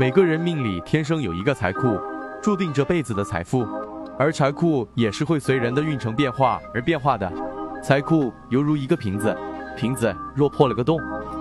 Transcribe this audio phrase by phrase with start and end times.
[0.00, 2.00] 每个人命里天生有一个财库，
[2.42, 3.68] 注定这辈子的财富，
[4.18, 7.30] 而财库也是会随人的运程变化而变化的。
[7.82, 9.36] 财库犹如一个瓶子，
[9.76, 10.98] 瓶子若破了个洞，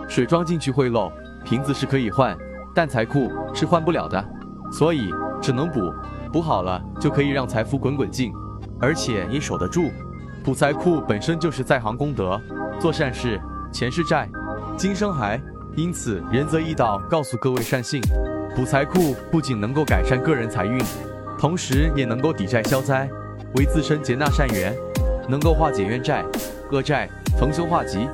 [0.10, 1.10] 水装进去会漏，
[1.46, 2.38] 瓶子是可以换，
[2.76, 4.22] 但财库是换不了的，
[4.74, 5.10] 所以
[5.42, 5.80] 只能补，
[6.34, 8.34] 补好了就可以让财富滚滚进，
[8.78, 9.90] 而且也守得住。
[10.44, 12.38] 补财库本身就是在行功德，
[12.78, 13.40] 做善事，
[13.72, 14.30] 前世债，
[14.76, 15.42] 今生还。
[15.76, 18.02] 因此，仁泽义道告诉各位善信，
[18.60, 20.78] 补财库不仅能够改善个人财运，
[21.40, 23.10] 同时也能够抵债消灾，
[23.56, 24.76] 为自身结纳善缘，
[25.30, 26.26] 能够化解冤债、
[26.70, 27.08] 恶债，
[27.40, 28.06] 逢凶化吉。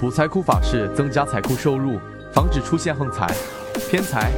[0.00, 1.98] 补财库法事增加财库收入，
[2.32, 3.26] 防止出现横财、
[3.90, 4.32] 偏财。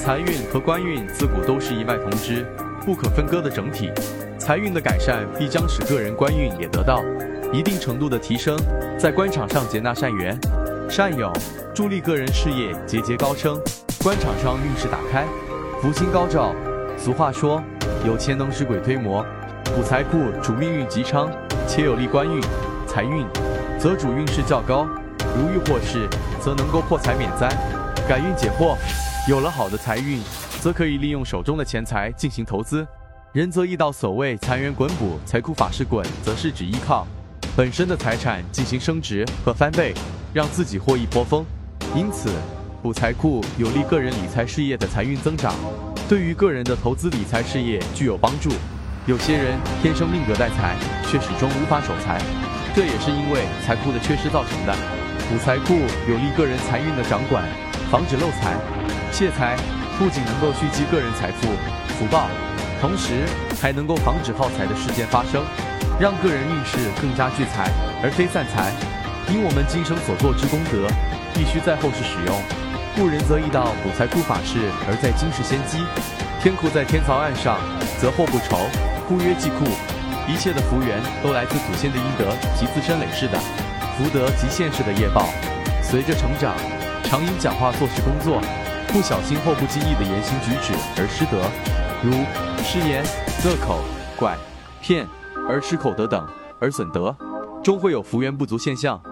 [0.00, 2.44] 财运和官运自古都是一脉同枝、
[2.84, 3.92] 不可分割的整体。
[4.36, 7.00] 财运的改善必将使个人官运也得到
[7.52, 8.58] 一定程度的提升，
[8.98, 10.36] 在官场上结纳善缘、
[10.90, 11.32] 善友。
[11.72, 13.60] 助力个人事业节节高升，
[14.04, 15.24] 官场上运势打开，
[15.80, 16.54] 福星高照。
[16.98, 17.58] 俗话说，
[18.04, 19.24] 有钱能使鬼推磨。
[19.74, 21.32] 补财库主命运极昌，
[21.66, 22.38] 且有利官运、
[22.86, 23.26] 财运，
[23.80, 24.86] 则主运势较高。
[25.34, 26.06] 如遇祸事，
[26.38, 27.48] 则能够破财免灾，
[28.06, 28.76] 改运解惑。
[29.26, 30.20] 有了好的财运，
[30.60, 32.86] 则可以利用手中的钱财进行投资。
[33.32, 37.06] 仁则易道所谓财源滚补，财库法式滚，则是指依靠
[37.56, 39.94] 本身的财产进行升值和翻倍，
[40.34, 41.42] 让自己获益颇丰。
[41.96, 42.28] 因此，
[42.84, 45.54] 补财库有利个人理财事业的财运增长，
[46.06, 48.50] 对于个人的投资理财事业具有帮助。
[49.06, 50.76] 有些人天生命格带财，
[51.10, 52.20] 却始终无法守财，
[52.76, 54.76] 这也是因为财库的缺失造成的。
[55.30, 55.72] 补财库
[56.06, 57.42] 有利个人财运的掌管，
[57.90, 58.54] 防止漏财、
[59.10, 59.56] 泄财，
[59.98, 61.48] 不仅能够蓄积个人财富
[61.96, 62.28] 福报，
[62.82, 63.24] 同时
[63.62, 65.42] 还能够防止耗财的事件发生，
[65.98, 67.72] 让个人运势更加聚财
[68.02, 68.70] 而非散财。
[69.32, 70.86] 因我们今生所做之功德。
[71.36, 72.42] 必须在后世使用，
[72.96, 75.82] 故人则易道补财库法事，而在今世先机。
[76.40, 77.58] 天库在天曹岸上，
[77.98, 78.70] 则祸不愁。
[79.08, 79.66] 故曰济库，
[80.30, 83.36] 一切的福源都来自祖先的阴德及自身累世的
[83.98, 85.26] 福德及现世的业报。
[85.82, 86.54] 随着成长，
[87.02, 88.40] 常因讲话做事工作
[88.86, 91.42] 不小心或不经意的言行举止而失德，
[92.00, 92.14] 如
[92.62, 93.02] 失言、
[93.42, 93.82] 恶口、
[94.16, 94.38] 拐、
[94.80, 95.04] 骗
[95.48, 96.24] 而失口德等，
[96.60, 97.14] 而损德，
[97.60, 99.02] 终会有福源不足现象。